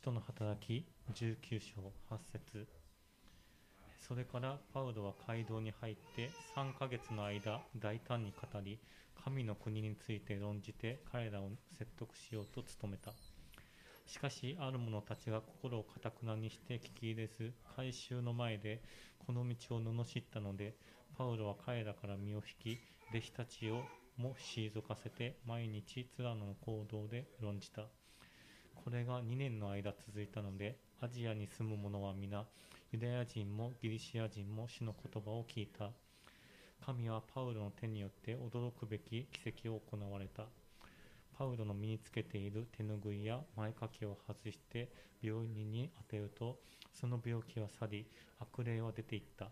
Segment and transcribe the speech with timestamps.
[0.00, 2.66] 使徒の働き19章8節。
[4.00, 8.78] それからパウロは街道に入って3ヶ月の間大胆に語り
[9.22, 13.12] 神の国について論じて彼らを説得しようと努めた。
[14.06, 18.80] しかしある者たちが心をかたくなにして聞き入れず改宗の前で
[19.26, 20.76] この道を罵ったので
[21.18, 22.80] パウロは彼らから身を引き
[23.10, 23.82] 弟子たちを
[24.16, 27.82] も退かせて毎日ツラの行動で論じた。
[28.84, 32.46] これが2年の間続いたのでアジアに住む者は皆
[32.92, 35.90] ユダヤ人もギリシア人も主の言葉を聞いた。
[36.84, 40.44] 神はパウロの手によって驚くべき奇跡を行われた。
[41.38, 44.90] パウロの身につけている手ぬぐいや前掛けを外して
[45.22, 46.58] 病人に当てると
[46.92, 48.06] その病気は去り
[48.40, 49.50] 悪霊は出ていった。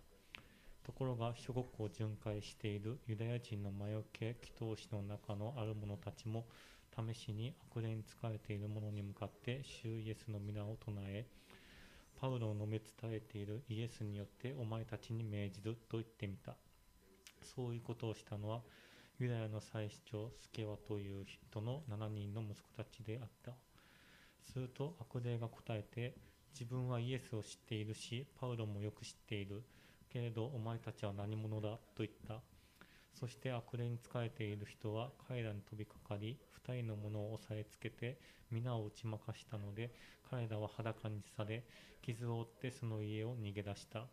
[0.85, 6.47] ところが諸国を巡回しているユダヤ人の魔除け祈祷師の中のある者たちも
[6.99, 11.27] 試しに悪霊に疲れている者に向かって主イエスの皆を唱え
[12.21, 16.57] パウロを述べ伝えているイエスによってお前たちに命じると言ってみた。
[17.43, 18.63] そういうことをしたのは
[19.21, 23.53] ユダヤの祭司長スケワという人の7人の息子たちであった。
[24.53, 26.17] すると悪霊が答えて
[26.53, 29.63] 自分はイエスを知っているしパウロもよく知っている。
[30.13, 32.41] けれどお前たちは何者だと言った。
[33.19, 39.93] そして悪霊に仕えている人は彼らに飛びかかり二人の者を押さえつけて皆を打ち負かしたので
[40.31, 41.65] 彼らは裸にされ
[42.01, 44.07] 傷を負ってその家を逃げ出した。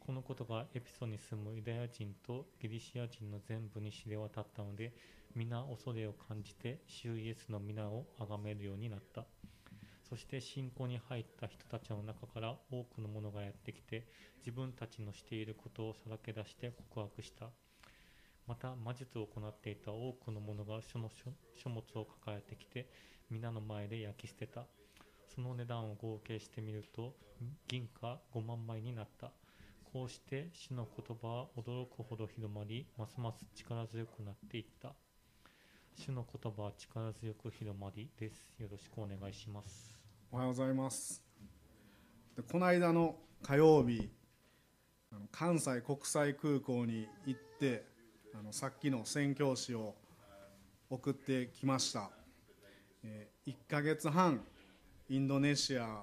[0.00, 4.92] このことがエピソに住むユダヤ人とギリシア人の全部に知れ渡ったので
[5.36, 9.26] 皆恐れを感じて主イエスの皆を崇めるようになった。
[10.08, 14.06] そして信仰に入った人たちの中から多くの者がやってきて
[14.38, 17.50] 自分たちのしていることをさらけ出して告白した。
[18.46, 21.10] また魔術を行っていた多くの者が書の
[21.54, 22.88] 書物を抱えてきて
[23.30, 24.66] 皆の前で焼き捨てた。
[25.34, 27.14] その値段を合計してみると
[27.66, 29.30] 銀貨5万枚になった。
[29.92, 34.92] こうして死の言葉は驚くほど広まりますます力強くなっていった。
[35.94, 38.52] 主の言葉は力強く広まりです。
[38.58, 39.94] よろしくお願いします。
[40.30, 41.22] おはようございます。
[42.36, 44.10] でこの間の火曜日
[45.30, 47.91] 関西国際空港に行って
[48.34, 49.94] あのさっきの宣教師を
[50.88, 52.10] 送ってきました、
[53.04, 54.40] えー、1ヶ月半
[55.10, 56.02] インドネシア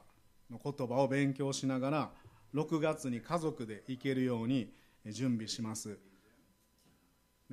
[0.52, 2.10] の言葉を勉強しながら
[2.54, 4.72] 6月に家族で行けるように
[5.08, 5.98] 準備します。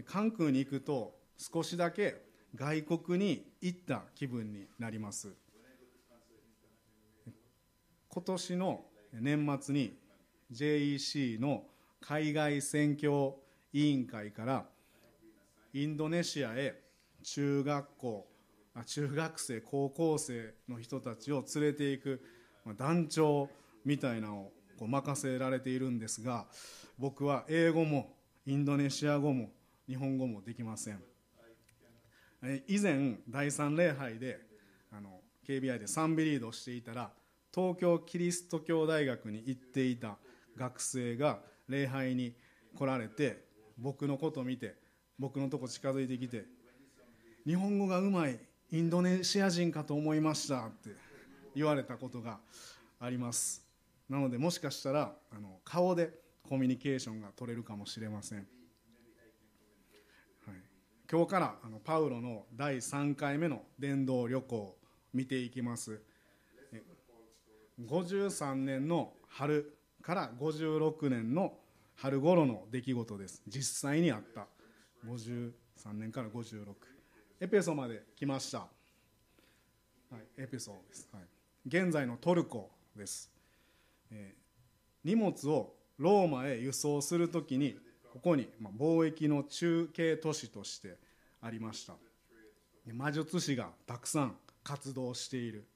[0.05, 2.23] 関空に行くと少しだけ
[2.55, 5.35] 外国に行った気分になります。
[8.09, 9.97] 今年の年末に
[10.53, 11.65] JEC の
[12.01, 13.39] 海外宣教
[13.77, 14.65] 委員会から
[15.75, 16.81] インドネシアへ
[17.23, 18.27] 中学校
[18.87, 22.23] 中学生高校生の人たちを連れていく
[22.79, 23.51] 団長
[23.85, 24.51] みたいなの
[24.81, 26.47] を任せられているんですが
[26.99, 28.15] 僕は英語も
[28.47, 29.51] インドネシア語も
[29.87, 31.03] 日本語もできません。
[32.67, 34.41] 以前第3礼拝で
[34.91, 37.11] あの KBI で賛美リードしていたら
[37.55, 40.17] 東京キリスト教大学に行っていた
[40.57, 42.35] 学生が礼拝に
[42.75, 43.46] 来られて
[43.79, 44.77] 僕のことを見て
[45.19, 46.47] 僕のとこ近づいてきて
[47.47, 48.39] 「日本語がうまい
[48.71, 50.91] インドネシア人かと思いました」って
[51.55, 52.41] 言われたことが
[52.99, 53.65] あります。
[54.09, 58.47] なのでもしかしたらあの顔でコミュニケーションが取れるかもしれません、はい、
[61.11, 64.79] 今日からあのパウロの第3回目の伝道旅行を
[65.13, 66.01] 見ていきます。
[67.81, 71.59] 53年の春から56年の
[71.97, 73.43] 春頃の出来事です。
[73.47, 74.47] 実際にあった。
[75.07, 75.53] 53
[75.95, 76.75] 年から56
[77.41, 78.67] エペソまで来ました、は
[80.39, 81.23] い、エペソです、はい、
[81.67, 83.31] 現在のトルコです。
[84.11, 87.77] えー、荷物をローマへ輸送するときに
[88.13, 90.97] ここに、まあ、貿易の中継都市として
[91.43, 91.95] ありました。
[92.93, 95.67] 魔術師がたくさん活動している、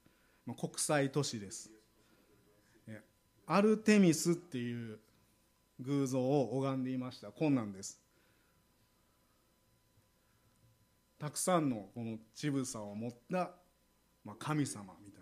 [0.45, 1.69] まあ、国際都市です、
[3.45, 4.97] アルテミスっていう
[5.81, 7.31] 偶像を拝んでいました。
[7.31, 7.99] こんなんです。
[11.19, 13.51] たくさんのこの乳房を持った、
[14.23, 15.21] まあ、神様みたい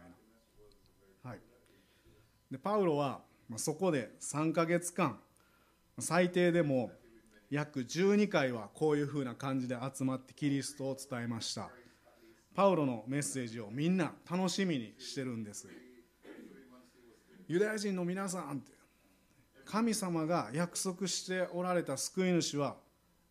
[1.24, 1.30] な。
[1.30, 1.40] はい。
[2.52, 5.20] でパウロはまそこで3ヶ月間
[6.00, 6.92] 最低でも
[7.50, 11.70] 約12回はこういうふうな感じで集まってキリストを伝えました。
[12.56, 15.68] パウロのメッセージをみんな楽しみにしてるんです。
[17.48, 18.79] ユダヤ人の皆さんって
[19.72, 22.76] 神様が約束しておられた救い主は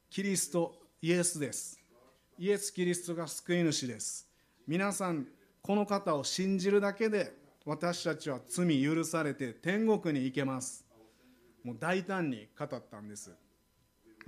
[0.08, 1.80] キリストイエスです。
[2.38, 4.24] イエス・キリストが救い主です。
[4.64, 5.26] 皆さん
[5.60, 7.32] この方を信じるだけで
[7.64, 10.86] 私たちは罪許されて天国に行けます。
[11.64, 13.32] もう大胆に語ったんです。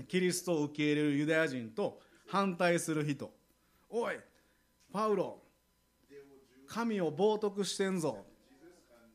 [0.08, 3.30] キリストを受け入れるユダヤ人と反対する人。
[3.88, 4.16] おい
[4.92, 5.38] パウロ
[6.66, 8.26] 神を冒涜してんぞ。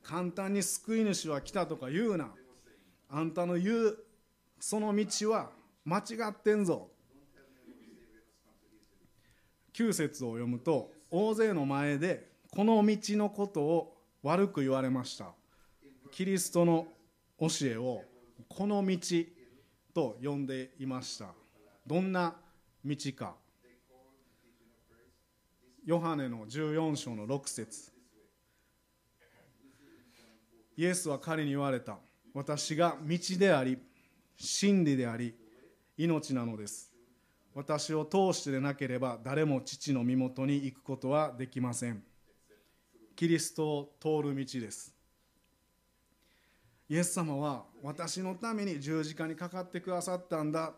[0.01, 2.31] 簡単に救い主は来たとか言うな。
[3.09, 3.97] あんたの言う
[4.59, 5.49] その道は
[5.83, 6.89] 間違ってんぞ。
[9.73, 15.33] 9節を読むと大勢の前でこの道のことを悪く言われました。
[16.11, 16.87] キリストの
[17.39, 18.01] 教えを
[18.47, 18.97] この道
[19.93, 21.27] と呼んでいました。
[21.85, 22.35] どんな
[22.83, 23.35] 道か。
[25.85, 27.91] ヨハネの14章の6節。
[30.77, 31.99] イエスは彼に言われた。
[32.35, 33.77] 私が道であり
[34.35, 35.33] 真理であり
[35.97, 36.91] 命なのです。
[37.53, 42.03] 私を通してでなければ誰も父の身元に行くことはできません。
[43.15, 44.93] キリストを通る道です。
[46.89, 50.73] イエス様は私のために十字架にかかってくださったんだ。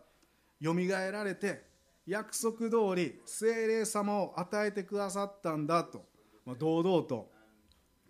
[0.60, 1.64] よみがえられて
[2.06, 6.06] 約束通り精霊様を与えてくださったんだと、
[6.60, 7.32] 堂々と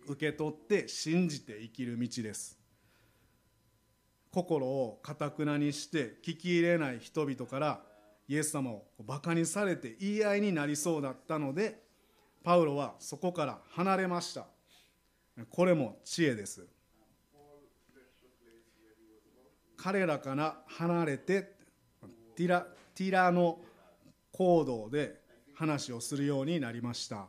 [0.06, 2.58] 受け取って信じて生きる道です。
[4.38, 7.80] 心をかたくなにして聞き入れない人々から
[8.28, 11.82] イエス様をバカにされて言い合いになりそうだったので
[12.44, 14.46] パウロはそこから離れました。
[15.50, 16.64] これも知恵です。
[19.76, 21.54] 彼らから離れて
[22.36, 23.58] ティラティラの
[24.32, 25.20] 行動で
[25.54, 27.26] 話をするようになりました。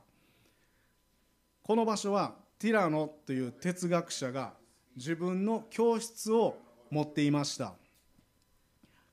[1.63, 4.53] この場所はティラノという哲学者が
[4.95, 7.73] 自分の教室を持っていました。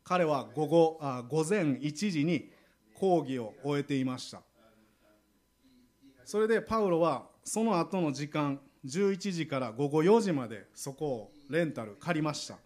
[0.04, 2.50] 彼は午後あ午前1時に
[2.94, 4.42] 講義を終えていました。
[6.24, 12.56] それでパウロはその後の時間11時から午後4時までそこをレンタル借りました。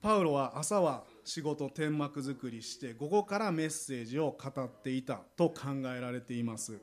[0.00, 6.78] パウロは朝は仕事天幕作りして午後からメッセージを語っていたと考えられています。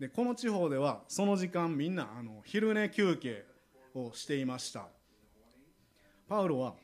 [0.00, 3.44] でこの地方ではその時間みんなあの昼寝休憩
[3.94, 4.88] をしていました。
[6.28, 6.74] パウロは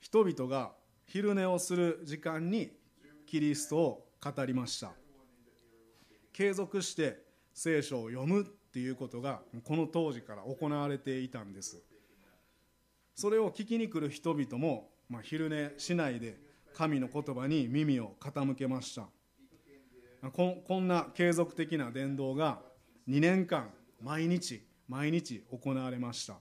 [0.00, 0.72] 人々が
[1.06, 2.70] 昼寝をする時間に
[3.26, 4.92] キリストを語りました。
[6.32, 7.22] 継続して
[7.52, 11.82] 聖書を読むっていうことがこの当時から行われていたんです。
[13.14, 16.38] それを聞きに来る人々も、まあ、昼寝しないで
[16.74, 19.08] 神の言葉に耳を傾けました。
[20.30, 22.60] ここんな継続的な伝道が
[23.08, 23.70] 2年間
[24.00, 26.40] 毎日毎日行われました。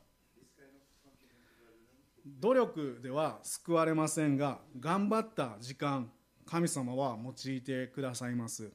[2.40, 6.10] 努力では救われませんが頑張った時間
[6.46, 8.72] 神様は用いてくださいます。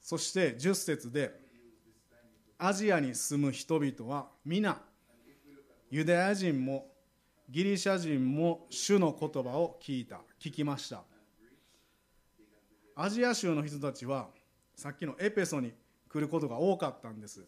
[0.00, 1.32] そして10節で
[2.58, 4.80] アジアに住む人々は皆
[5.90, 6.86] ユダヤ人も
[7.48, 10.20] ギリシャ人も主の言葉を聞いた。
[10.40, 11.02] 聞きました。
[12.96, 14.28] アジア州の人たちは
[14.74, 15.72] さっきのエペソに
[16.08, 17.44] 来ることが多かったんです。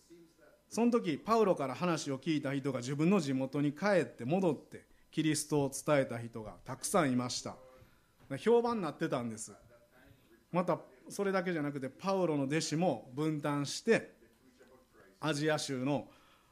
[0.69, 7.57] その時パウロから話を聞いた人が自分の地元に帰って戻ってキリストを伝えた人がたくさんいました。
[8.39, 9.53] 評判になってたんです。
[10.53, 10.79] また
[11.09, 14.15] それだけじゃなくてパウロの弟子も分担して
[15.21, 16.09] アジア州の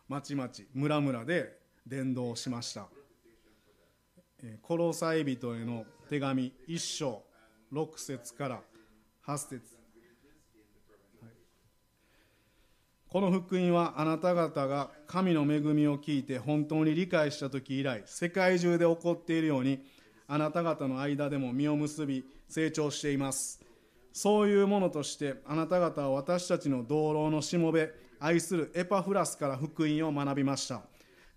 [0.08, 2.86] 町々村々で伝道しました。
[4.62, 7.22] コロサイ人への手紙1章
[7.72, 8.60] 6節から
[9.26, 9.73] 8節
[13.14, 19.84] この福音はあなた方が神の恵みを聞いて本当に理解した時以来世界中で起こっているように
[20.26, 23.60] あなた方の間でも実を結び成長しています。
[24.12, 30.82] そういうものとしてあなた方は私たちの同僚のしもべ愛するエパフラスから福音を学びました。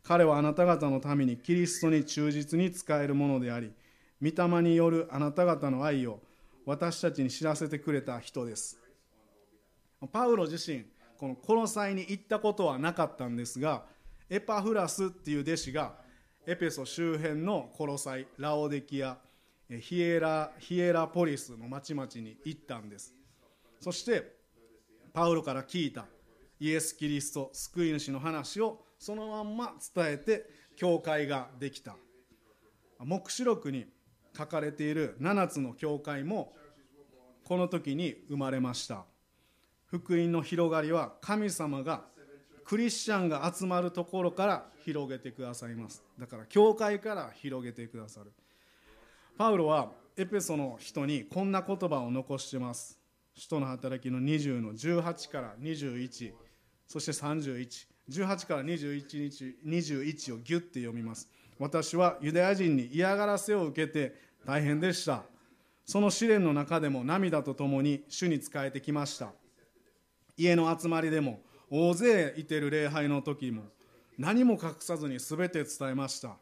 [0.01, 3.71] 彼はあなた方のためにキリストに忠実に使えるものであり
[4.19, 6.21] 御霊によるあなた方の愛を
[6.65, 8.79] 私たちに知らせてくれた人です。
[10.11, 10.83] パウロ自身
[11.17, 13.85] このコロサイに行ったことはなかったんですが
[14.29, 15.95] エパフラスっていう弟子が
[16.45, 19.17] エペソ周辺のコロサイラオデキア
[19.69, 23.13] ヒエラヒエラポリスの町々に行ったんです。
[23.81, 24.37] そして
[25.13, 26.05] パウロから聞いた
[26.59, 31.97] イエス・キリスト救い主の話をそのまんま伝えて教会ができた。
[32.99, 33.85] 黙示録に
[34.37, 36.53] 書かれている7つの教会も
[37.43, 39.05] この時に生まれました。
[39.87, 42.01] 福音の広がりは神様が
[42.65, 46.03] クリスチャンが集まるところから広げてくださいます。
[46.19, 48.31] だから教会から広げてくださる。
[49.37, 52.99] パウロはエペソの人にこんな言葉を残してます。
[53.35, 56.33] 使徒の働きの20の18から21
[56.87, 61.29] そして3118から21日21をギュッて読みます。
[61.59, 64.15] 私はユダヤ人に嫌がらせを受けて
[64.45, 65.23] 大変でした。
[65.85, 69.31] その試練の中でも涙とともに主に仕えてきました。
[70.37, 73.63] 家の集まりでも大勢いてる礼拝の時も
[74.17, 76.37] 何も隠さずに全て伝えました。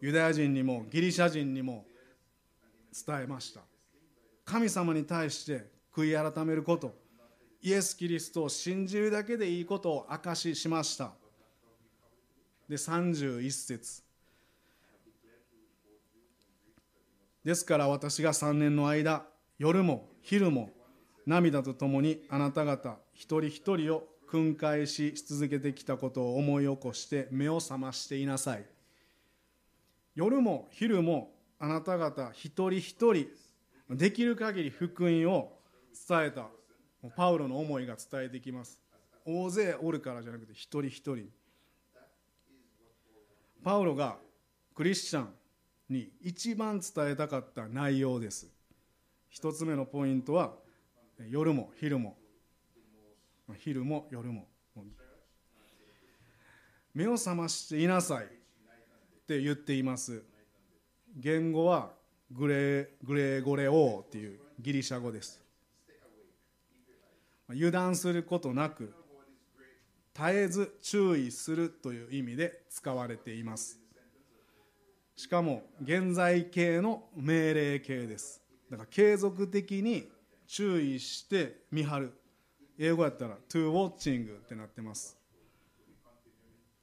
[0.00, 1.84] ユダヤ人にもギリシャ人にも
[3.06, 3.60] 伝えました。
[4.44, 6.94] 神様に対して悔い改めること
[7.62, 11.12] イエス・キリストを信じるだけでいいことを証ししました。
[12.68, 14.02] で31節。
[17.44, 19.24] ですから私が3年の間
[19.58, 20.70] 夜も昼も
[21.26, 28.64] 涙とともにあなた方一人一人を訓戒し続けてきたことを思い起こして目を覚ましていなさい。
[30.14, 33.26] 夜も昼もあなた方一人一人
[33.90, 35.52] できる限り福音を
[36.08, 36.46] 伝えた。
[37.14, 38.80] パウロの思いが伝えてきます。
[39.26, 41.28] 大勢おるからじゃなくて一人一人。
[43.62, 44.16] パウロが
[44.74, 45.28] クリスチャン
[45.90, 48.50] に一番伝えたかった内容です。
[49.28, 50.54] 一つ目のポイントは
[51.28, 52.19] 夜も昼も。
[53.58, 54.46] 昼も夜も
[56.94, 58.28] 目を覚ましていなさいっ
[59.26, 60.22] て言っています。
[61.16, 61.92] 言語は
[62.32, 65.40] グレグレゴレオーっていうギリシャ語です。
[67.48, 68.92] 油断することなく
[70.14, 73.78] 絶えず注意するという意味で使われています。
[75.16, 78.42] しかも現在形の命令形です。
[78.70, 80.08] だから継続的に
[80.46, 82.19] 注意して見張る。
[82.82, 85.14] 英語やったら to watching ってなってます。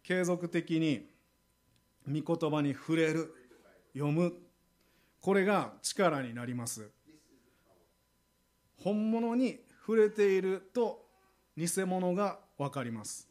[0.04, 1.10] 継続的に
[2.08, 3.34] 御言葉に触れる
[3.94, 4.32] 読む。
[5.20, 6.92] これが力になります。
[8.84, 11.04] 本物に触れていると
[11.58, 13.28] 偽物が分かります。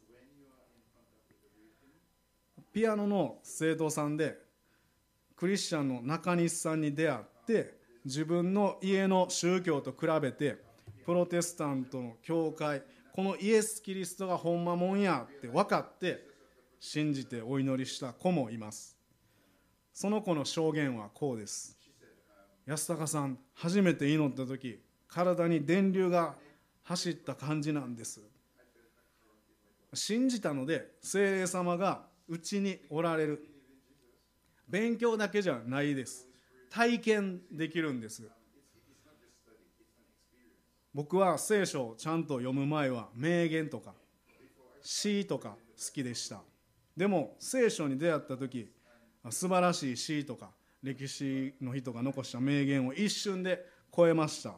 [2.73, 4.37] ピアノの生徒さんで
[5.37, 10.66] クリスチャンの中西さんに出会って自分の家の宗教と比べて
[11.07, 12.83] プロテスタントの教会
[13.13, 16.27] このイエス・キリストがほんまもんやって分かって
[16.81, 18.97] 信じてお祈りした子もいます。
[19.93, 21.77] その子の証言はこうです。
[22.65, 26.35] 安高さん初めて祈った時体に電流が
[26.83, 28.19] 走った感じなんです。
[29.93, 33.47] 信じたので精霊様がうちにおられる。
[34.67, 36.27] 勉強だけじゃないです。
[36.69, 38.29] 体験できるんです。
[40.97, 43.93] 僕は聖書をちゃんと読む前は名言とか
[44.81, 46.41] 詩とか好きでした。
[46.95, 48.67] でも聖書に出会った時
[49.29, 50.49] 素晴らしい詩とか
[50.81, 53.63] 歴史の人が残した名言を一瞬で
[53.95, 54.55] 超えました。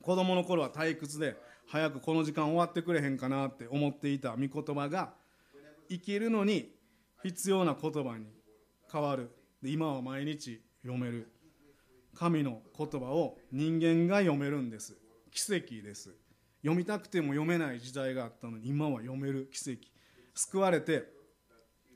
[0.00, 1.36] 子供の頃は退屈で
[1.66, 5.12] 早くこの時間終わってくれへんかなって思っていた御言葉が
[5.90, 6.70] 生きるのに
[7.22, 8.24] 必要な言葉に
[8.90, 9.30] 変わる。
[9.62, 11.30] 今は毎日読める。
[12.14, 15.03] 神の言葉を人間が読めるんです。
[15.34, 16.14] 奇跡です。
[16.62, 19.80] 読みたくても読めない時代があったのに今は読める奇跡。
[20.32, 21.04] 救われて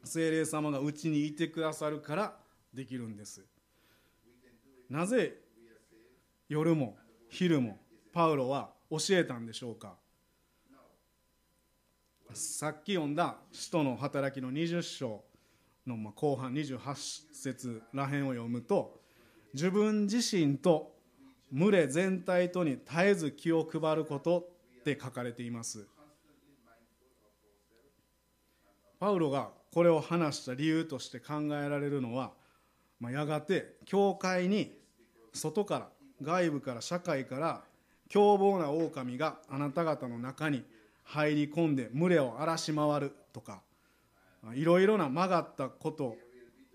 [0.04, 2.37] 精霊様がうちにいてくださるから
[2.75, 3.47] できるんです。
[4.90, 5.38] なぜ
[6.49, 7.78] 夜も昼も
[8.12, 9.97] パウロは教えたんでしょうか？
[12.35, 15.25] さっき読んだ「使徒の働き」の20章
[15.87, 19.00] の後半28節らへんを読むと
[19.54, 20.98] 自分自身と
[21.52, 24.49] 群れ全体とに絶えず気を配ること
[24.81, 25.87] って書かれています。
[28.99, 32.33] パウロがこれを話した理由として考えられるのは、
[33.00, 34.76] まあ、やがて教会に
[35.33, 35.88] 外から
[36.21, 37.62] 外部から社会から
[38.09, 40.64] 凶暴な狼があなた方の中に
[41.05, 43.61] 入り込んで群れを荒らし回るとか
[44.55, 46.17] いろいろな曲がったこと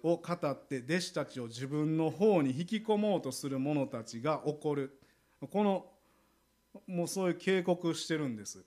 [0.04, 5.00] を語って弟子たちを自分の方に引き込もうとする者たちが起こる。
[5.50, 5.86] この
[6.88, 8.64] もうそういう警告してるんです。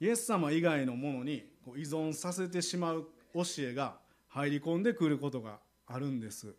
[0.00, 1.44] イエス様以外のものに
[1.76, 3.98] 依存させてしまう教えが
[4.28, 6.54] 入り込んでくることがあるんです。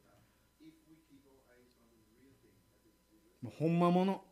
[3.58, 4.24] ほんまもの。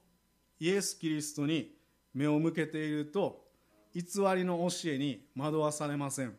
[0.60, 1.76] イエス・キリストに
[2.14, 3.46] 目を向けていると
[3.94, 4.02] 偽
[4.36, 6.36] りの教えに惑わされません。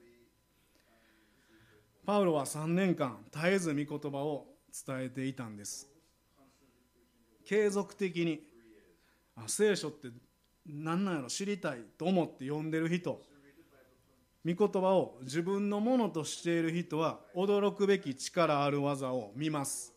[2.09, 4.47] パウロは3年間絶えず御言葉を
[4.87, 5.91] 伝えていたんです。
[7.45, 8.41] 継続的に
[9.37, 10.09] あ聖書って
[10.67, 13.21] 何なんやろ知りたいと思って読んでる人。
[14.43, 19.93] 御言葉を自分のものとしている人は驚くべき力ある技を見ます。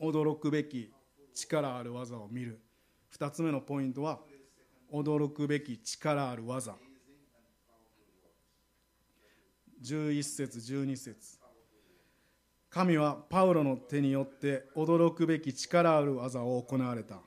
[0.00, 0.90] 驚くべき
[1.34, 2.58] 力ある技を見る。
[3.18, 4.20] 2つ目のポイントは
[4.90, 6.74] 驚くべき力ある技。
[9.84, 11.38] 11節12節。
[12.70, 17.20] 神はパウロの手によって驚くべき力ある技を行われた。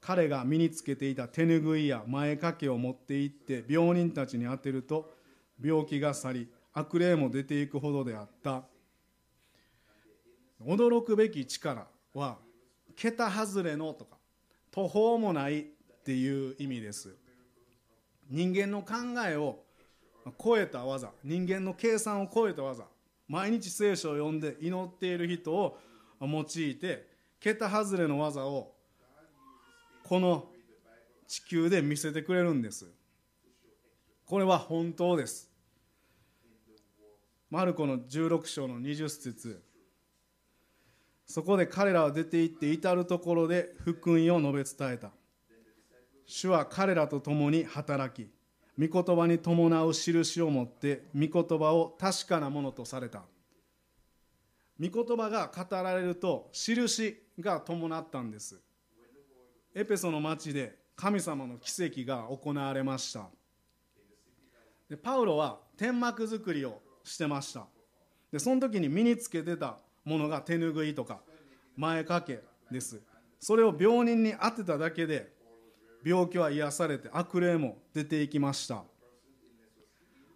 [0.00, 5.12] 彼が身につけていた手ぬぐいや前掛けを持って行って病人たちに当てると
[5.62, 8.64] 病気が去り悪霊も出ていくほどであった。
[10.64, 12.38] 驚くべき力は
[12.96, 14.16] 桁外れのとか
[14.70, 15.64] 途方もないっ
[16.04, 17.14] ていう意味です。
[18.30, 18.94] 人間の考
[19.28, 19.61] えを
[20.42, 22.84] 超えた技人間の計算を超えた技
[23.28, 25.78] 毎日聖書を読んで祈っている人を
[26.20, 27.06] 用いて
[27.40, 28.72] 桁外れの技を
[30.04, 30.48] この
[31.26, 32.86] 地球で見せてくれるんです。
[34.26, 35.50] これは本当です。
[37.50, 39.62] マルコの16章の20節。
[41.26, 45.10] そこで彼らは出て行って至る所で福音を述べ伝えた。
[46.26, 48.30] 主は彼らと共に働き
[48.78, 53.22] 御言葉に伴う印を持って御言葉を確かなものとされた。
[54.80, 58.60] 御言葉が語られると印が伴ったんです。
[59.74, 63.28] エペソの町で神様の奇跡が行われました。
[64.88, 67.66] でパウロは天幕作りをしてました。
[68.30, 71.20] でその時に身につけてたものが手ぬぐいとか
[71.76, 73.00] 前掛けです。
[73.38, 75.32] それを病人に当てただけで
[76.04, 78.84] 病気は癒されて悪霊も出ていきました。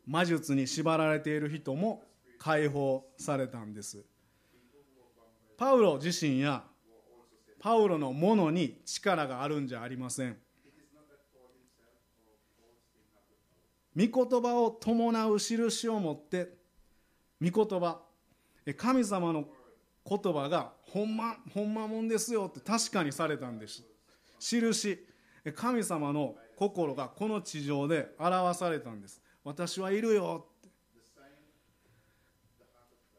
[0.07, 2.05] 魔術に縛られている人も
[2.39, 4.05] 解放されたんです。
[5.57, 6.63] パウロ自身や
[7.59, 10.37] パウロのものに力があるんじゃありません。
[13.97, 16.59] 御言葉を伴う印を持って
[17.41, 18.03] 御言葉
[18.77, 19.47] 神様の
[20.09, 23.83] 言葉がほんまほんまもんですよって確かにされたんです。
[24.39, 25.16] 印。
[25.53, 29.21] 神様の心がこの地上で表されたんです。
[29.45, 30.47] 私はいるよ。
[30.59, 30.69] って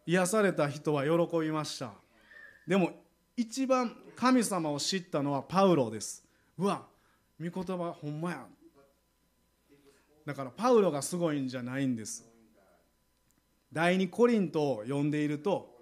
[0.05, 1.91] 癒された人は喜びました。
[2.67, 2.91] でも
[3.35, 6.25] 一番神様を知ったのはパウロです。
[6.57, 6.85] うわ
[7.39, 8.45] 御言葉ほんまや。
[10.25, 12.27] だからパウロがすごいんじゃないんです。
[13.71, 15.77] 第二コリントを読んでいると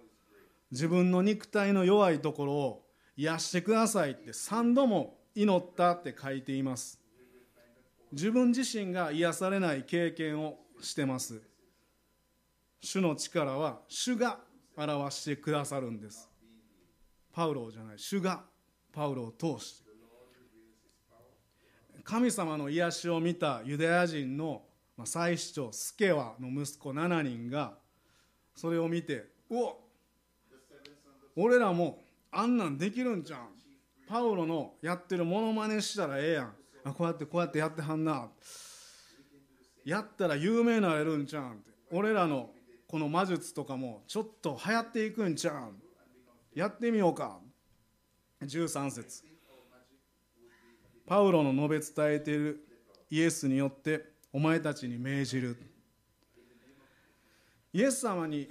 [0.72, 7.00] 自分の肉体の弱いところを癒してくださいって3度も祈ったって書いています。
[8.12, 11.41] 自分自身が癒されない経験をしてます。
[12.80, 14.39] 主の力は主が
[14.78, 16.30] 表してくださるんです。
[17.34, 18.00] パウロじゃない。
[18.00, 18.43] 主が
[18.93, 19.86] パウロを通して。
[22.06, 24.63] 神様の癒しを見たユダヤ人の
[25.04, 27.74] 祭司長スケワの息子7人が
[28.56, 29.82] それを見て「お
[31.36, 33.50] 俺らもあんなんできるんじゃん。
[34.08, 36.54] パウロのやってるモノマネしたらええやん。
[36.84, 38.30] あこうやってこうやってやってはんな。
[39.84, 41.72] やったら有名なれるんちゃうんって。
[41.91, 42.52] 俺らの
[42.88, 45.82] この魔術とかもちょっと流行っていくんちゃうん。
[46.54, 47.39] やってみようか。
[48.44, 49.24] 13節。
[51.08, 52.68] パウロの述べ伝えている
[53.10, 55.58] イエスによってお前たちに命じる。
[57.74, 58.50] イエス様に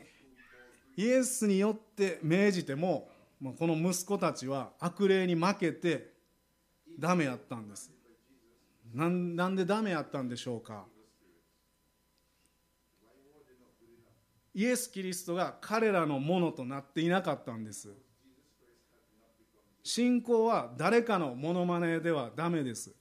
[0.97, 3.09] イエスによって命じても
[3.53, 6.15] この息子たちは悪霊に負けて
[6.99, 7.93] ダメやったんです。
[8.95, 10.87] なんなんでダメやったんでしょうか。
[14.55, 17.93] イエス・キリストが彼らのものとなっていなかったんです。
[19.83, 22.95] 信仰は誰かのものまねではダメです。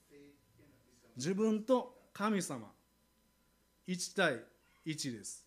[1.16, 2.66] 自分と神様
[3.86, 4.40] 1対
[4.84, 5.43] 1です。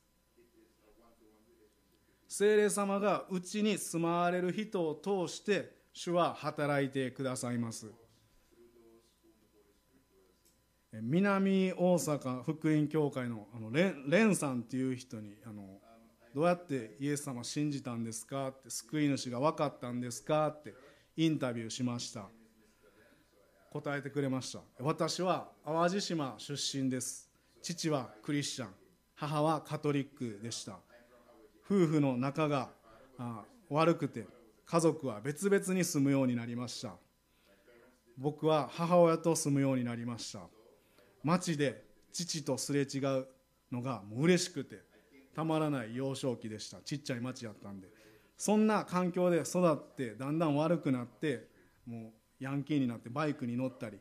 [2.27, 7.91] 聖霊様がうちに住まわれる人を通して主は働いてくださいます。
[10.91, 15.79] 南大阪福音教会のあのレンレンさんっていう人にあの
[16.33, 20.73] どうやってイエス様信じたんですかって救い主が分かったんですかって
[21.15, 22.29] インタビューしました。
[23.71, 24.59] 答えてくれました。
[24.79, 27.29] 私は淡路島出身です。
[27.61, 28.69] 父はクリスチャン。
[29.15, 30.79] 母はカトリックでした。
[31.69, 32.69] 夫婦の仲が
[33.69, 34.25] 悪くて
[34.65, 36.93] 家族は別々に住むようになりました。
[38.17, 40.39] 僕は母親と住むようになりました。
[41.23, 43.27] 街で父とすれ違う
[43.71, 44.81] のがもう嬉しくて
[45.35, 46.77] たまらない幼少期でした。
[46.81, 47.89] ちっちゃい町やったんで。
[48.37, 51.47] そんな環境で育ってだんだん悪くなって
[51.85, 53.97] もうヤンキーになってバイクに乗ったり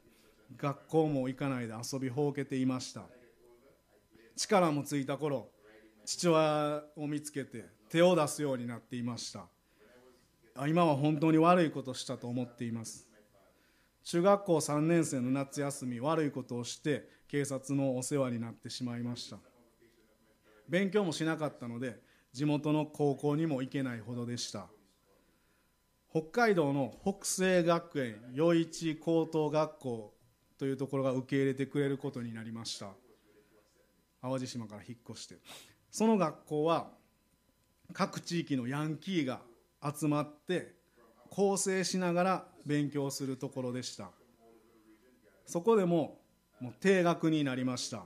[0.57, 3.02] 学校も行かないで遊びほうけていました。
[4.37, 5.48] 力もついた頃
[6.07, 9.49] 父親を見つけて手を出すようになっていました。
[10.69, 13.09] 今は本当に悪いことしたと思っています。
[14.05, 19.38] 中学校3年生の夏休み悪いことをして警察のお世話になってしまいました。
[20.69, 21.99] 勉強もしなかったので
[22.33, 24.69] 地元の高校にも行けないほどでした。
[26.09, 30.14] 北海道の北西学園余市高等学校
[30.57, 32.95] というところが受け入れてくれることになりました。
[34.23, 35.37] 淡路島から引っ越して。
[35.90, 36.88] その学校は
[37.92, 39.40] 各地域のヤンキーが
[39.83, 40.75] 集まって
[41.31, 44.11] 構成しながら勉強するところでした。
[45.46, 46.18] そこでも
[46.61, 48.05] もう定額になりました。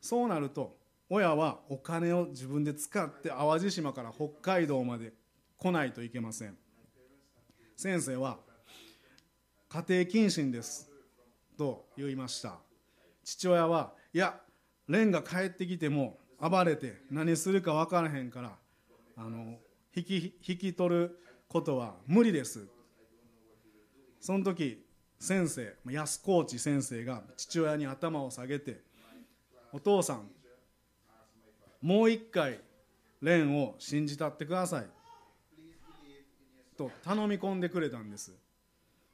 [0.00, 0.76] そうなると
[1.10, 5.14] 親はお金を自分で使って淡路島から北海道まで
[5.56, 6.56] 来ないといけません。
[7.76, 8.38] 先生は
[9.68, 10.90] 家庭謹慎です
[11.56, 12.58] と言いました。
[13.24, 14.40] 父親はいや
[14.86, 18.56] 蓮が帰ってきても暴れて何するか分からへんから
[19.16, 19.58] あの
[19.94, 22.68] 引き引き取ることは無理です。
[24.20, 24.84] その時
[25.18, 28.80] 先生安河内先生が父親に頭を下げて
[29.72, 30.30] 「お父さん
[31.80, 32.60] もう一回
[33.20, 34.86] 蓮を信じたってください」
[36.76, 38.32] と頼み込んでくれたんです。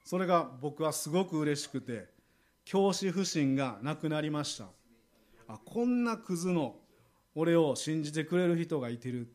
[0.05, 2.13] それが僕はすごく嬉しくて
[2.67, 4.69] 教師不信がなくなりました。
[5.47, 6.77] あこんなクズの
[7.35, 9.29] 俺を信じてくれる人がいてる。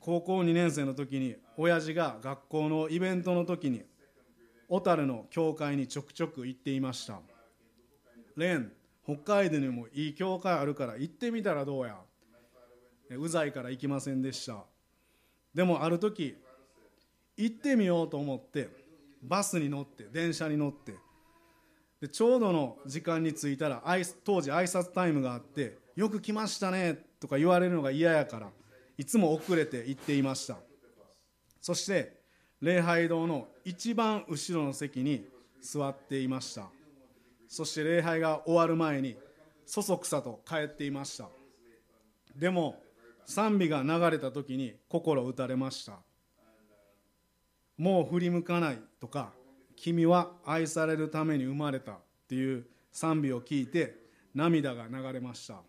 [0.00, 3.82] 高校2年生の時に親父が学校のイベントの時に
[4.68, 7.20] 小樽の教会にちょくちょく行っていました。
[8.36, 8.72] レン
[9.04, 11.96] 北海道にもいい教会あるから行ってみたらどうや。
[13.10, 14.64] うざいから行きませんでした。
[15.54, 16.36] でもある時
[17.36, 18.68] 行ってみようと思って
[19.22, 20.94] バスに乗って電車に乗って
[22.00, 23.82] でちょうどの時間に着いたら
[24.24, 28.50] 当時挨拶タイムがあって「よく来ましたね」とか言われるのが嫌やから
[28.96, 30.58] いつも遅れて行っていました。
[31.60, 32.20] そして
[32.60, 35.26] 礼拝堂の一番後ろの席に
[35.60, 36.68] 座っていました。
[37.48, 39.16] そして礼拝が終わる前に
[39.66, 41.28] そそくさと帰っていました。
[42.36, 42.82] でも
[43.24, 45.98] 賛美が流れた時に心打たれました。
[47.76, 49.32] もう振り向かないとか
[49.76, 53.96] 君は愛されるために生まれたっていう賛美を聞いて
[54.34, 55.62] 涙が流れました。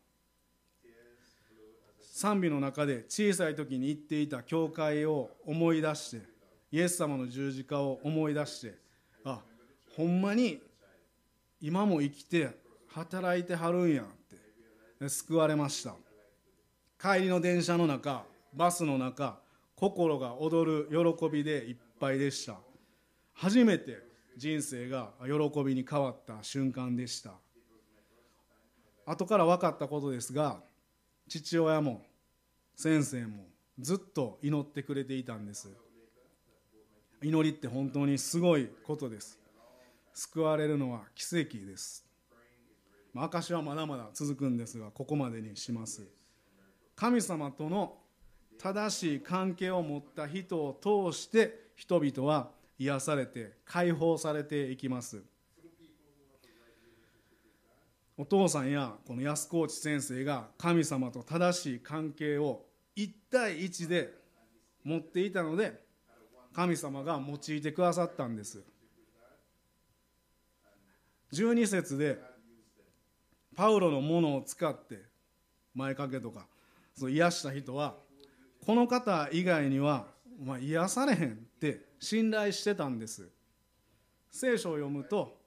[2.15, 6.21] 賛美の中で小さい時に行っていた教会を思い出して
[6.71, 8.75] イエス様の十字架を思い出して
[9.25, 9.41] あ
[9.97, 10.61] ほんまに
[11.59, 12.51] 今も生きて
[12.87, 14.05] 働いてはるんやっ
[14.99, 15.93] て救われました。
[16.97, 18.23] 帰りの電車の中
[18.53, 19.37] バスの中
[19.75, 22.55] 心が踊る喜びでいっぱいでした。
[23.33, 24.01] 初めて
[24.37, 27.33] 人生が喜びに変わった瞬間でした。
[29.05, 30.61] 後から分かったことですが
[31.27, 32.03] 父親も
[32.75, 33.45] 先生も
[33.79, 35.69] ずっと祈ってくれていたんです。
[37.21, 39.39] 祈りって本当にすごいことです。
[40.13, 42.05] 救われるのは奇跡です。
[43.13, 46.07] 証はまだまだ続くんですがここまでにします。
[46.95, 47.97] 神様との
[48.57, 55.23] 正しい関係を持った人を通して人々は癒されて解放されていきます。
[58.17, 64.13] お父さんやこの安河内先生が神様と正しい関係を1対1で
[64.83, 65.83] 持っていたので
[66.53, 68.63] 神様が用いてくださったんです。
[71.33, 72.17] 12節で
[73.55, 75.01] パウロのものを使って
[75.73, 76.47] 前掛けとか
[76.95, 77.95] そう癒した人は
[78.65, 80.07] この方以外には、
[80.41, 83.29] まあ、癒されへんって信頼してたんです。
[84.31, 85.37] 聖書を読むと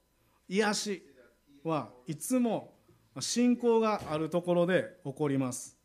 [0.47, 1.08] 癒し。
[1.69, 2.73] はいつも
[3.19, 5.77] 信仰があるところで起こります。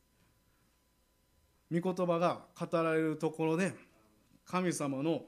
[1.70, 3.72] 御言葉が語られるところで
[4.44, 5.22] 神様の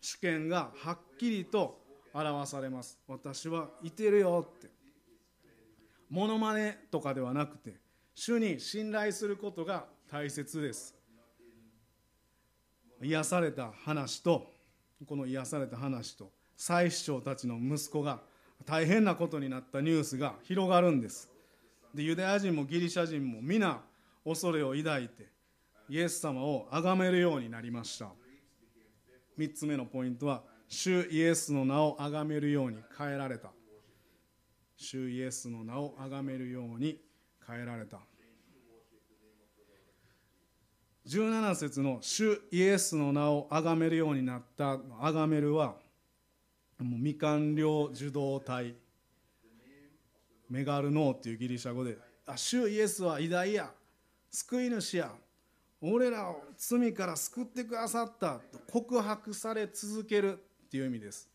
[0.00, 1.80] 主権がはっきりと
[2.12, 2.98] 表されます。
[3.06, 4.68] 私はいてるよって。
[6.10, 7.74] モノマネとかではなくて
[8.14, 10.94] 主に信頼することが大切です。
[13.02, 14.50] 癒された話と
[15.06, 18.20] この癒された話と祭司長たちの息子が
[18.64, 21.30] 大変なことになったニュースが広がるんです。
[21.94, 23.80] でユダヤ人もギリシャ人も皆
[24.24, 25.28] 恐れを抱いて
[25.88, 28.10] イエス様を崇めるようになりました。
[29.38, 33.50] 3つ目のポイントは主イエスの名を崇めるように変えられた。
[34.76, 37.00] 主イエスの名を崇めるように
[37.46, 38.00] 変えられた。
[41.06, 45.76] 17節の「主イエスの名を崇めるようになった」崇めるは
[46.78, 48.74] もう未完了受動体。
[50.48, 53.74] メガルノーっていうギリシャ語で「あ主イエスは偉大や。
[54.30, 55.14] 救い主や。
[55.80, 61.28] 俺らを罪から救ってくださった」と告白され続けるっていう意味です。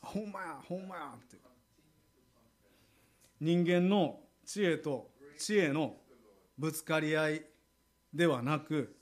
[0.00, 1.14] ほんまやほんまや。
[1.16, 1.38] って。
[3.40, 5.96] 人間の知恵と知恵の
[6.56, 7.44] ぶつかり合い
[8.12, 8.96] ではなく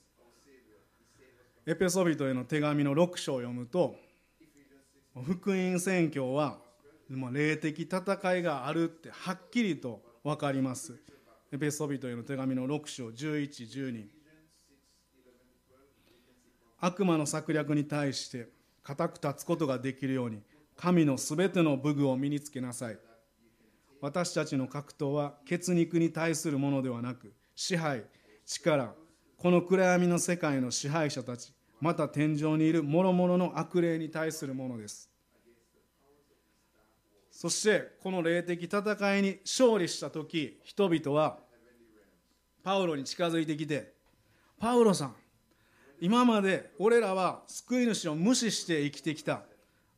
[1.65, 3.95] エペソビトへの手紙の6章を読むと
[5.21, 6.57] 福音宣教は
[7.31, 10.95] 霊的戦いがあるってはっきりと分かります。
[11.51, 14.05] エペソビトへの手紙の6章1112
[16.79, 18.49] 悪魔の策略に対して
[18.81, 20.41] 固く立つことができるように
[20.75, 22.97] 神のすべての武具を身につけなさい。
[24.01, 28.03] 私たちの格闘は血肉に対するものではなく支配
[28.45, 28.95] 力
[29.37, 31.53] この暗闇の世界の支配者たち。
[31.79, 35.09] また天井にいる諸々の悪霊に対するものです。
[37.31, 41.39] そしてこの霊的戦いに勝利した時人々は
[42.63, 43.91] パウロに近づいてきて
[44.59, 45.15] パウロさん
[45.99, 49.43] 今まで俺らは救い主を無視して生きてきた。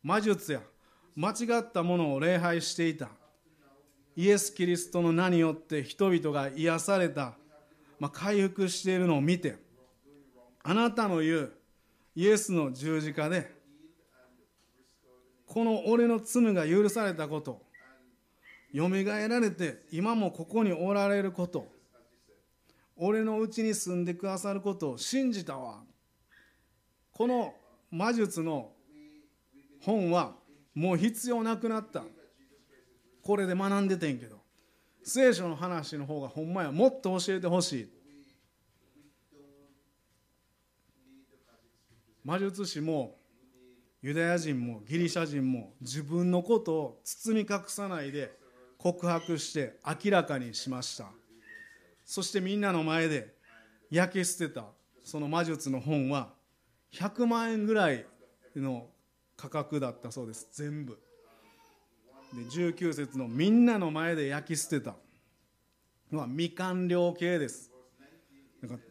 [0.03, 0.61] 魔術や
[1.15, 3.09] 間違ったものを礼拝していた。
[4.15, 7.33] イエス・キリストの名によって人々が癒された、
[7.99, 9.57] まあ、回復しているのを見て
[10.63, 11.53] あなたの言う
[12.15, 13.51] イエスの十字架で
[15.45, 17.62] この俺の罪が許されたこと
[18.71, 21.67] よみがえられて今もここにおられること
[22.97, 25.84] 俺のうちに住んでくださることを信じたわ。
[27.12, 27.54] この
[27.91, 28.71] 魔術の
[29.82, 30.36] 本は
[30.73, 32.04] もう必要なくなった。
[33.21, 34.38] これで学んでてんけど
[35.04, 36.71] 聖書の話の方がほんまや。
[36.71, 37.89] もっと教えてほしい。
[42.25, 43.15] 魔術師も
[44.01, 48.31] ユダヤ人もギリシャ人も自分のことを包み隠さないで
[48.79, 51.05] 告白して明らかにしました。
[52.03, 53.35] そしてみんなの前で
[53.91, 54.65] 焼き捨てた
[55.03, 56.33] その魔術の本は
[56.93, 58.05] 100万円ぐらい
[58.55, 58.88] の
[59.38, 60.47] 価格だったそうです。
[60.51, 60.99] 全部。
[62.33, 64.95] で19節のみんなの前で焼き捨てた。
[66.11, 67.71] のは未完了形です。
[68.61, 68.83] なんか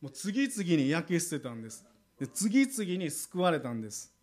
[0.00, 1.84] もう次々に焼き捨てたんです。
[2.22, 4.14] で次々に救われたんです。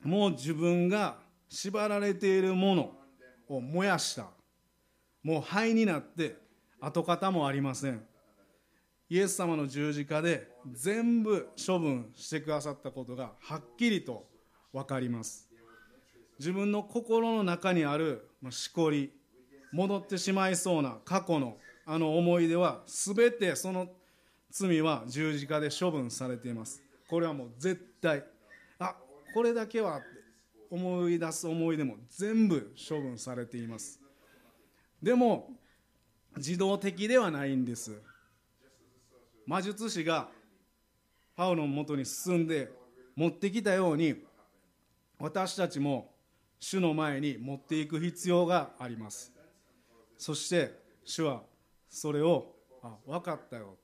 [0.00, 1.16] もう自分が
[1.48, 2.92] 縛られているもの
[3.48, 4.28] を燃やした。
[5.24, 6.36] もう灰になって
[6.80, 8.00] 跡形もありません。
[9.08, 14.28] イエス様の十字架で全部処分してくださったことがはっきりと
[14.72, 15.48] 分かります。
[16.38, 19.10] 自分の心の中にあるしこり
[19.72, 23.88] 戻ってしまいそうな過去のあの思い出は全てその
[24.50, 26.82] 罪は十字架で処分されています。
[27.08, 28.24] これはもう絶対。
[28.78, 28.96] あ
[29.32, 30.06] これだけはって
[30.70, 34.00] 思い出す思い出も全部処分されています。
[35.02, 35.50] でも
[36.36, 38.00] 自動的ではないんです。
[39.46, 40.28] 魔術師が
[41.36, 42.70] パウロのもとに進んで
[43.16, 44.14] 持ってきたように
[45.18, 46.12] 私たちも
[46.58, 49.32] 主の前に持っていく必要があります。
[50.18, 51.42] そして主は
[51.88, 53.76] それをあ分かったよ。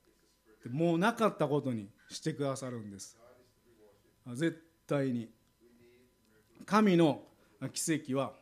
[0.65, 3.17] もうなかったことにしてくださるんです。
[4.33, 5.29] 絶対に。
[6.65, 7.21] 神の
[7.73, 8.33] 奇跡は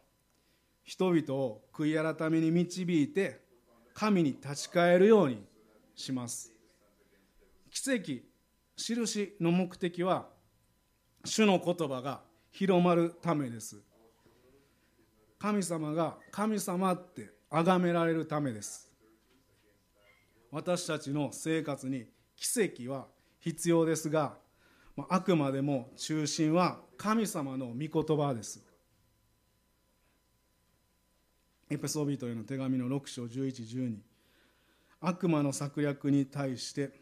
[0.83, 3.41] 人々を悔い改めに導いて
[3.93, 5.43] 神に立ち返るように
[5.95, 6.51] します。
[7.69, 8.21] 奇跡
[8.77, 10.27] 印の目的は
[11.23, 13.77] 主の言葉が広まるためです。
[15.37, 18.84] 神様が神様って崇められるためです。
[20.55, 22.05] 私たちの生活に
[22.37, 23.07] 奇跡は
[23.41, 24.35] 必要ですが
[25.09, 28.63] あくまでも中心は神様の御言葉です。
[31.69, 33.97] エペソビトへの手紙の6章1112
[35.01, 37.01] 悪魔の策略に対して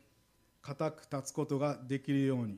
[0.64, 2.58] 固く立つことができるように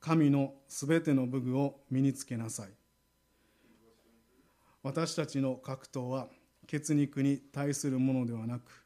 [0.00, 2.70] 神のすべての武具を身につけなさい。
[4.82, 6.26] 私たちの格闘は
[6.66, 8.81] 血肉に対するものではなく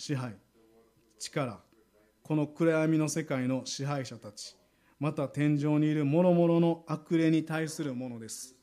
[0.00, 0.34] 支配
[1.18, 1.58] 力
[2.22, 4.56] この暗闇の世界の支配者たち
[4.98, 8.56] また天井にいる諸々の悪霊に対するものです。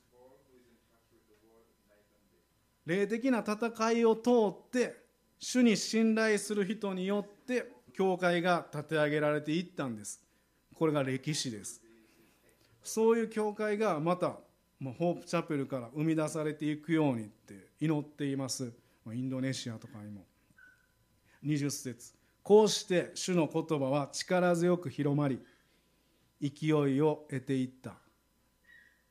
[2.86, 4.96] 霊的な戦いを通って
[5.38, 10.20] 主に信頼する人によって教会が立て上げられていったんです。
[10.74, 11.80] これが歴史です。
[12.82, 14.38] そういう教会がまた
[14.98, 18.72] ホープチャペルから生み出されていくようにって祈っています。
[19.06, 20.27] インドネシアとかにも。
[21.44, 22.14] 20節。
[22.42, 25.38] こうして主の言葉は力強く広まり
[26.40, 27.94] 勢いを得ていった。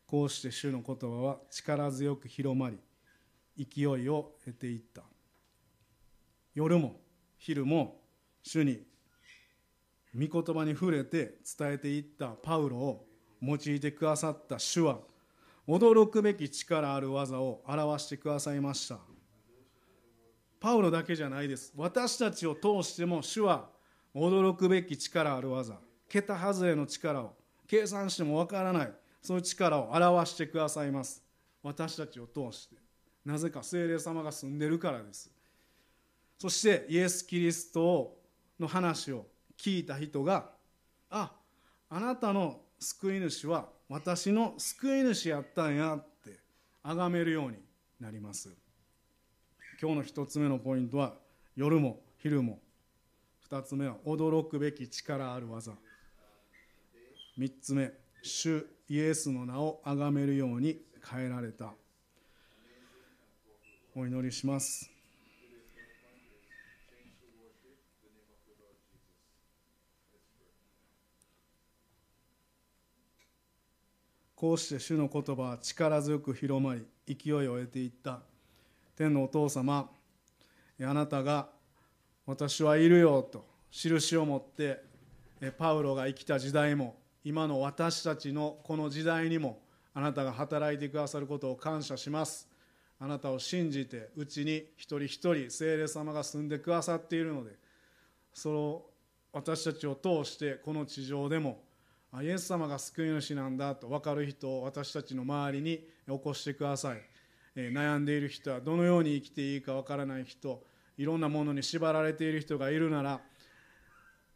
[0.08, 2.80] こうして主の言葉は力強く広まり
[3.58, 5.04] 勢いを得ていった。
[6.56, 7.00] 夜も
[7.38, 8.02] 昼も
[8.42, 8.82] 主に
[10.16, 13.06] 御言葉に触れて伝えていったパウロを
[13.42, 15.00] 用いてくださった主は
[15.68, 19.17] 驚くべき力ある技を表してくださいました。
[20.68, 21.72] パウロだけじゃないです。
[21.78, 23.70] 私たちを通しても主は
[24.14, 25.80] 驚くべき力ある技。
[26.10, 27.36] 桁外れの力を。
[27.70, 28.94] 計算してもわからない。
[29.22, 31.24] そういう力を表してくださいます。
[31.64, 32.76] 私たちを通して。
[33.24, 35.32] なぜか聖霊様が住んでるからです。
[36.38, 38.18] そしてイエス・キリスト
[38.60, 39.26] の話を
[39.58, 40.50] 聞いた人が
[41.10, 41.32] あ
[41.88, 46.42] あなたの救い主は私の救い主やったんやって
[46.84, 47.58] 崇めるように
[48.02, 48.67] なります。
[49.80, 51.14] 今日の一つ目のポイントは
[51.56, 52.60] 夜も昼も。
[53.42, 55.72] 二つ目は驚くべき力ある技。
[57.38, 57.92] 三つ目
[58.24, 61.74] 主イエスの名を崇めるように変えられた。
[63.96, 64.90] お祈りします。
[74.36, 78.22] こうして主の言葉は力強く広まり勢いを得ていった。
[78.98, 79.92] 天のお父様
[80.82, 81.50] あなたが
[82.26, 84.82] 私はいるよと印を持って
[85.60, 89.62] パウロが生きた時代も今の私たちのこの時代にも
[89.94, 92.48] あなたが働いてくださることを感謝します。
[93.00, 97.52] あなたを信じてうちに一人一人聖霊様が住んでくださっているので
[98.34, 98.82] その
[99.32, 101.62] 私たちを通してこの地上でも
[102.20, 107.02] イエス様が救い主なんだと分かる人を私たちの周りに起こしてください、
[107.62, 110.64] 悩んでいる人はどのように生きていいか分からない人
[110.98, 113.20] いろんなものに縛られている人がいるなら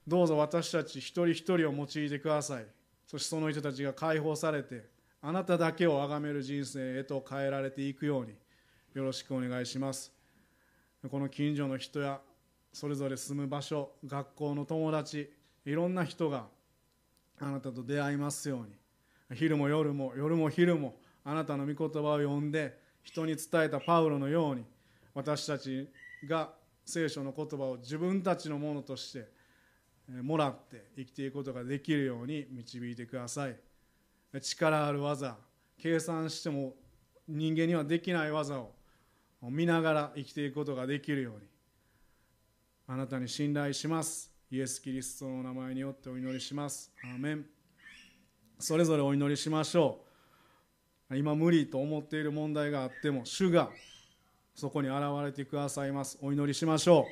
[0.07, 2.65] どうぞ私たち一人一人を用いてください。
[3.05, 4.85] そしてその人たちが解放されて
[5.21, 8.33] あなただけを崇める人生へと変えられていくように
[8.93, 10.11] よろしくお願いします。
[11.09, 12.19] この近所の人や
[12.73, 15.31] それぞれ住む場所学校の友達
[15.65, 16.45] いろんな人が
[17.39, 19.37] あなたと出会いますように。
[19.37, 24.63] 昼も夜も夜も昼もあなたの御言葉を読んで人に伝えたパウロのように
[25.13, 25.89] 私たち
[26.27, 26.53] が
[26.85, 29.27] 聖書の言葉を自分たちのものとして
[30.21, 33.55] もらって生きていくことができるように導いてください。
[34.39, 35.37] 力ある技
[35.77, 36.73] 計算しても
[37.27, 38.71] 人間にはできない技を
[39.41, 41.47] 見ながら生きていくことができるように
[42.87, 44.31] あなたに信頼します。
[44.51, 46.91] イエス・キリストの名前によってお祈りします。
[47.03, 47.45] アーメン。
[48.59, 50.10] それぞれお祈りしましょう。
[51.17, 53.69] 今無理と思っている問題があっても主が
[54.55, 56.17] そこに現れてくださいます。
[56.21, 57.05] お祈りしましょう。